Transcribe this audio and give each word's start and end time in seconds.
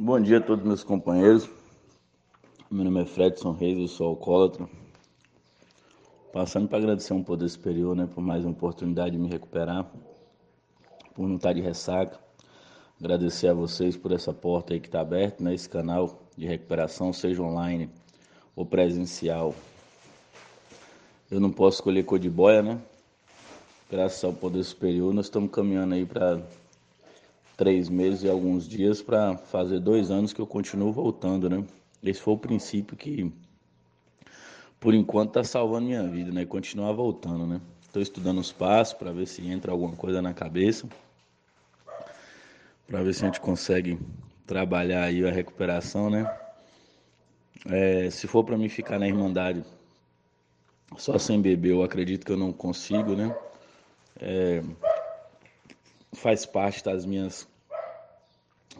Bom 0.00 0.20
dia 0.20 0.38
a 0.38 0.40
todos 0.40 0.64
meus 0.64 0.84
companheiros. 0.84 1.50
Meu 2.70 2.84
nome 2.84 3.02
é 3.02 3.04
Fredson 3.04 3.50
Reis, 3.50 3.76
eu 3.76 3.88
sou 3.88 4.06
alcoólatra. 4.06 4.68
Passando 6.32 6.68
para 6.68 6.78
agradecer 6.78 7.12
um 7.14 7.24
poder 7.24 7.48
superior, 7.48 7.96
né, 7.96 8.06
por 8.06 8.20
mais 8.20 8.44
uma 8.44 8.52
oportunidade 8.52 9.16
de 9.16 9.18
me 9.18 9.28
recuperar, 9.28 9.90
por 11.16 11.26
não 11.26 11.34
estar 11.34 11.52
de 11.52 11.60
ressaca. 11.60 12.16
Agradecer 13.00 13.48
a 13.48 13.52
vocês 13.52 13.96
por 13.96 14.12
essa 14.12 14.32
porta 14.32 14.72
aí 14.72 14.78
que 14.78 14.86
está 14.86 15.00
aberta, 15.00 15.42
né, 15.42 15.52
esse 15.52 15.68
canal 15.68 16.22
de 16.36 16.46
recuperação, 16.46 17.12
seja 17.12 17.42
online 17.42 17.90
ou 18.54 18.64
presencial. 18.64 19.52
Eu 21.28 21.40
não 21.40 21.50
posso 21.50 21.78
escolher 21.78 22.04
cor 22.04 22.20
de 22.20 22.30
boia, 22.30 22.62
né? 22.62 22.80
Graças 23.90 24.22
ao 24.22 24.32
poder 24.32 24.62
superior, 24.62 25.12
nós 25.12 25.26
estamos 25.26 25.50
caminhando 25.50 25.94
aí 25.94 26.06
para 26.06 26.40
três 27.58 27.88
meses 27.88 28.22
e 28.22 28.30
alguns 28.30 28.68
dias 28.68 29.02
para 29.02 29.36
fazer 29.36 29.80
dois 29.80 30.12
anos 30.12 30.32
que 30.32 30.40
eu 30.40 30.46
continuo 30.46 30.92
voltando, 30.92 31.50
né? 31.50 31.64
Esse 32.00 32.20
foi 32.20 32.34
o 32.34 32.38
princípio 32.38 32.96
que, 32.96 33.32
por 34.78 34.94
enquanto, 34.94 35.30
está 35.30 35.42
salvando 35.42 35.86
minha 35.86 36.04
vida, 36.04 36.30
né? 36.30 36.46
Continuar 36.46 36.92
voltando, 36.92 37.48
né? 37.48 37.60
Estou 37.82 38.00
estudando 38.00 38.38
os 38.38 38.52
passos 38.52 38.94
para 38.94 39.10
ver 39.10 39.26
se 39.26 39.44
entra 39.44 39.72
alguma 39.72 39.96
coisa 39.96 40.22
na 40.22 40.32
cabeça, 40.32 40.88
para 42.86 43.02
ver 43.02 43.12
se 43.12 43.24
a 43.24 43.26
gente 43.26 43.40
consegue 43.40 43.98
trabalhar 44.46 45.02
aí 45.02 45.26
a 45.26 45.30
recuperação, 45.32 46.08
né? 46.08 46.32
É, 47.66 48.08
se 48.08 48.28
for 48.28 48.44
para 48.44 48.56
mim 48.56 48.68
ficar 48.68 49.00
na 49.00 49.08
Irmandade 49.08 49.64
só 50.96 51.18
sem 51.18 51.42
beber, 51.42 51.72
eu 51.72 51.82
acredito 51.82 52.24
que 52.24 52.30
eu 52.30 52.36
não 52.36 52.52
consigo, 52.52 53.16
né? 53.16 53.36
É, 54.20 54.62
faz 56.12 56.44
parte 56.46 56.84
das 56.84 57.04
minhas 57.04 57.48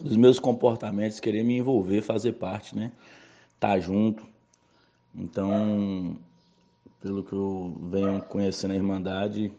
dos 0.03 0.17
meus 0.17 0.39
comportamentos, 0.39 1.21
querer 1.21 1.43
me 1.43 1.59
envolver, 1.59 2.03
fazer 2.03 2.33
parte, 2.33 2.77
né? 2.77 2.93
Tá 3.59 3.79
junto. 3.79 4.27
Então, 5.15 6.17
pelo 7.01 7.25
que 7.25 7.33
eu 7.33 7.77
venho 7.91 8.23
conhecendo 8.23 8.73
a 8.73 8.77
Irmandade, 8.77 9.53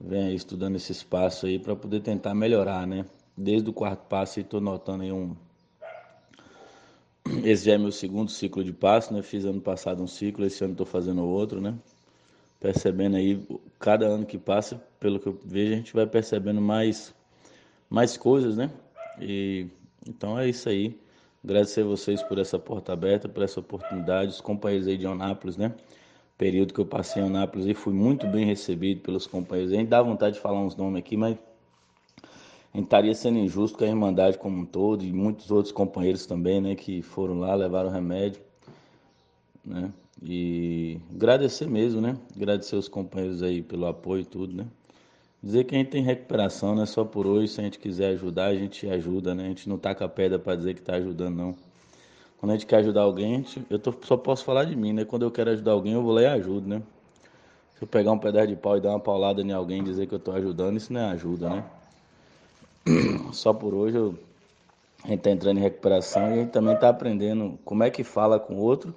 venho 0.00 0.34
estudando 0.34 0.76
esse 0.76 0.92
espaço 0.92 1.46
aí 1.46 1.58
para 1.58 1.76
poder 1.76 2.00
tentar 2.00 2.34
melhorar, 2.34 2.86
né? 2.86 3.06
Desde 3.36 3.68
o 3.68 3.72
quarto 3.72 4.06
passo 4.06 4.40
estou 4.40 4.60
notando 4.60 5.02
aí 5.02 5.12
um. 5.12 5.36
Esse 7.44 7.66
já 7.66 7.72
é 7.72 7.78
meu 7.78 7.92
segundo 7.92 8.30
ciclo 8.30 8.62
de 8.62 8.72
passo, 8.72 9.12
né? 9.12 9.22
Fiz 9.22 9.44
ano 9.44 9.60
passado 9.60 10.02
um 10.02 10.06
ciclo, 10.06 10.46
esse 10.46 10.62
ano 10.64 10.72
estou 10.72 10.86
fazendo 10.86 11.24
outro, 11.24 11.60
né? 11.60 11.76
percebendo 12.60 13.16
aí, 13.16 13.46
cada 13.78 14.06
ano 14.06 14.26
que 14.26 14.38
passa, 14.38 14.82
pelo 14.98 15.20
que 15.20 15.26
eu 15.26 15.38
vejo, 15.44 15.72
a 15.72 15.76
gente 15.76 15.94
vai 15.94 16.06
percebendo 16.06 16.60
mais, 16.60 17.14
mais 17.88 18.16
coisas, 18.16 18.56
né? 18.56 18.70
E 19.20 19.68
então 20.08 20.38
é 20.38 20.48
isso 20.48 20.68
aí. 20.68 20.98
Agradecer 21.44 21.82
a 21.82 21.84
vocês 21.84 22.22
por 22.22 22.38
essa 22.38 22.58
porta 22.58 22.92
aberta, 22.92 23.28
por 23.28 23.42
essa 23.42 23.60
oportunidade, 23.60 24.32
os 24.32 24.40
companheiros 24.40 24.88
aí 24.88 24.96
de 24.96 25.06
Anápolis, 25.06 25.56
né? 25.56 25.74
Período 26.36 26.74
que 26.74 26.80
eu 26.80 26.86
passei 26.86 27.22
em 27.22 27.26
Anápolis 27.26 27.66
e 27.66 27.74
fui 27.74 27.94
muito 27.94 28.26
bem 28.26 28.44
recebido 28.44 29.00
pelos 29.00 29.26
companheiros. 29.26 29.72
A 29.72 29.76
gente 29.76 29.88
dá 29.88 30.02
vontade 30.02 30.34
de 30.36 30.40
falar 30.40 30.60
uns 30.60 30.76
nomes 30.76 30.98
aqui, 30.98 31.16
mas 31.16 31.36
a 32.74 32.76
gente 32.76 32.84
estaria 32.84 33.14
sendo 33.14 33.38
injusto 33.38 33.78
com 33.78 33.84
a 33.84 33.88
Irmandade 33.88 34.38
como 34.38 34.58
um 34.58 34.66
todo 34.66 35.04
e 35.04 35.12
muitos 35.12 35.50
outros 35.50 35.72
companheiros 35.72 36.26
também, 36.26 36.60
né? 36.60 36.74
Que 36.74 37.00
foram 37.00 37.38
lá, 37.38 37.54
levaram 37.54 37.90
remédio, 37.90 38.42
né? 39.64 39.92
E 40.22 41.00
agradecer 41.14 41.66
mesmo, 41.66 42.00
né? 42.00 42.18
Agradecer 42.34 42.76
os 42.76 42.88
companheiros 42.88 43.42
aí 43.42 43.62
pelo 43.62 43.86
apoio 43.86 44.22
e 44.22 44.24
tudo, 44.24 44.54
né? 44.54 44.66
Dizer 45.42 45.64
que 45.64 45.74
a 45.74 45.78
gente 45.78 45.90
tem 45.90 46.02
recuperação, 46.02 46.74
não 46.74 46.82
é 46.82 46.86
só 46.86 47.04
por 47.04 47.26
hoje, 47.26 47.48
se 47.48 47.60
a 47.60 47.64
gente 47.64 47.78
quiser 47.78 48.08
ajudar, 48.08 48.46
a 48.46 48.54
gente 48.54 48.88
ajuda, 48.88 49.34
né? 49.34 49.44
A 49.44 49.48
gente 49.48 49.68
não 49.68 49.78
taca 49.78 50.04
a 50.04 50.08
pedra 50.08 50.38
para 50.38 50.56
dizer 50.56 50.74
que 50.74 50.80
está 50.80 50.94
ajudando, 50.94 51.36
não. 51.36 51.54
Quando 52.38 52.50
a 52.50 52.54
gente 52.54 52.66
quer 52.66 52.76
ajudar 52.76 53.02
alguém, 53.02 53.36
gente, 53.36 53.64
eu 53.70 53.78
tô, 53.78 53.94
só 54.02 54.16
posso 54.16 54.44
falar 54.44 54.64
de 54.64 54.76
mim, 54.76 54.92
né? 54.92 55.04
Quando 55.04 55.24
eu 55.24 55.30
quero 55.30 55.50
ajudar 55.50 55.72
alguém, 55.72 55.92
eu 55.92 56.02
vou 56.02 56.12
lá 56.12 56.22
e 56.22 56.26
ajudo, 56.26 56.68
né? 56.68 56.82
Se 57.76 57.82
eu 57.82 57.88
pegar 57.88 58.12
um 58.12 58.18
pedaço 58.18 58.48
de 58.48 58.56
pau 58.56 58.76
e 58.76 58.80
dar 58.80 58.90
uma 58.90 59.00
paulada 59.00 59.42
em 59.42 59.52
alguém 59.52 59.80
e 59.80 59.84
dizer 59.84 60.06
que 60.06 60.14
eu 60.14 60.18
estou 60.18 60.34
ajudando, 60.34 60.76
isso 60.76 60.92
não 60.92 61.00
é 61.00 61.10
ajuda, 61.10 61.50
né? 61.50 61.64
Só 63.32 63.52
por 63.52 63.74
hoje 63.74 63.96
eu, 63.96 64.14
a 65.04 65.08
gente 65.08 65.18
está 65.18 65.30
entrando 65.30 65.58
em 65.58 65.62
recuperação 65.62 66.30
e 66.30 66.32
a 66.32 66.36
gente 66.36 66.50
também 66.50 66.74
está 66.74 66.88
aprendendo 66.88 67.58
como 67.64 67.84
é 67.84 67.90
que 67.90 68.02
fala 68.02 68.40
com 68.40 68.54
o 68.54 68.58
outro 68.58 68.94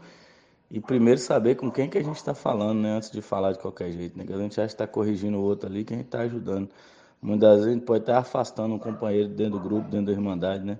e 0.71 0.79
primeiro 0.79 1.19
saber 1.19 1.55
com 1.55 1.71
quem 1.71 1.89
que 1.89 1.97
a 1.97 2.03
gente 2.03 2.17
está 2.17 2.33
falando, 2.33 2.79
né? 2.79 2.97
Antes 2.97 3.09
de 3.09 3.21
falar 3.21 3.53
de 3.53 3.59
qualquer 3.59 3.91
jeito, 3.91 4.17
né? 4.17 4.25
Que 4.25 4.33
a 4.33 4.37
gente 4.37 4.59
acha 4.59 4.67
que 4.67 4.73
está 4.73 4.87
corrigindo 4.87 5.37
o 5.37 5.41
outro 5.41 5.67
ali, 5.67 5.83
que 5.83 5.93
a 5.93 5.97
gente 5.97 6.05
está 6.05 6.19
ajudando. 6.21 6.69
Muitas 7.21 7.55
vezes 7.55 7.67
a 7.67 7.73
gente 7.73 7.85
pode 7.85 8.03
estar 8.03 8.19
afastando 8.19 8.75
um 8.75 8.79
companheiro 8.79 9.29
dentro 9.29 9.53
do 9.53 9.59
grupo, 9.59 9.89
dentro 9.89 10.07
da 10.07 10.11
Irmandade, 10.11 10.63
né? 10.63 10.79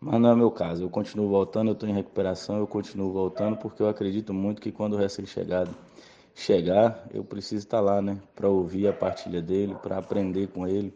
Mas 0.00 0.20
não 0.20 0.30
é 0.30 0.34
meu 0.34 0.50
caso. 0.50 0.82
Eu 0.82 0.90
continuo 0.90 1.28
voltando, 1.28 1.68
eu 1.68 1.74
estou 1.74 1.88
em 1.88 1.92
recuperação, 1.92 2.58
eu 2.58 2.66
continuo 2.66 3.12
voltando, 3.12 3.56
porque 3.56 3.82
eu 3.82 3.88
acredito 3.88 4.34
muito 4.34 4.60
que 4.60 4.72
quando 4.72 4.94
o 4.94 4.96
recém-chegado 4.96 5.70
chegar, 6.34 7.06
eu 7.12 7.22
preciso 7.22 7.64
estar 7.64 7.80
lá, 7.80 8.02
né? 8.02 8.18
Para 8.34 8.48
ouvir 8.48 8.88
a 8.88 8.92
partilha 8.92 9.40
dele, 9.40 9.76
para 9.80 9.98
aprender 9.98 10.48
com 10.48 10.66
ele. 10.66 10.92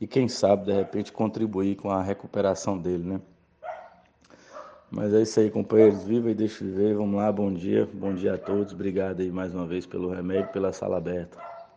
E 0.00 0.06
quem 0.06 0.28
sabe, 0.28 0.66
de 0.66 0.72
repente, 0.72 1.12
contribuir 1.12 1.76
com 1.76 1.90
a 1.90 2.02
recuperação 2.02 2.76
dele, 2.76 3.04
né? 3.04 3.20
Mas 4.96 5.12
é 5.12 5.20
isso 5.20 5.38
aí, 5.38 5.50
companheiros. 5.50 6.04
Viva 6.04 6.30
e 6.30 6.34
deixa 6.34 6.64
viver. 6.64 6.94
Vamos 6.94 7.16
lá, 7.16 7.30
bom 7.30 7.52
dia. 7.52 7.86
Bom 7.92 8.14
dia 8.14 8.32
a 8.32 8.38
todos. 8.38 8.72
Obrigado 8.72 9.20
aí 9.20 9.30
mais 9.30 9.54
uma 9.54 9.66
vez 9.66 9.84
pelo 9.84 10.08
remédio, 10.08 10.50
pela 10.52 10.72
sala 10.72 10.96
aberta. 10.96 11.36